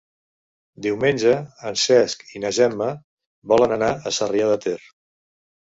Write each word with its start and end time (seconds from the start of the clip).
Diumenge 0.85 1.33
en 1.71 1.77
Cesc 1.83 2.25
i 2.37 2.43
na 2.47 2.53
Gemma 2.61 2.89
volen 3.55 3.79
anar 3.79 3.93
a 4.13 4.17
Sarrià 4.21 4.51
de 4.57 4.59
Ter. 4.69 4.77